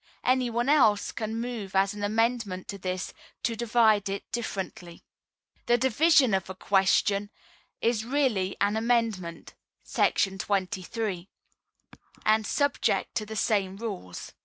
Any 0.23 0.49
one 0.49 0.67
else 0.67 1.11
can 1.11 1.39
move 1.39 1.75
as 1.75 1.93
an 1.93 2.03
amendment 2.03 2.67
to 2.69 2.79
this, 2.79 3.13
to 3.43 3.55
divide 3.55 4.09
it 4.09 4.23
differently. 4.31 5.03
This 5.67 5.77
Division 5.77 6.33
of 6.33 6.49
a 6.49 6.55
Question 6.55 7.29
is 7.81 8.03
really 8.03 8.57
an 8.59 8.75
amendment[§ 8.75 9.53
23], 10.39 11.29
and 12.25 12.47
subject 12.47 13.13
to 13.13 13.27
the 13.27 13.35
same 13.35 13.77
rules. 13.77 14.33